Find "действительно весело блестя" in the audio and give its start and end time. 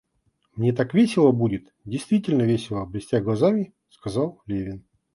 1.85-3.21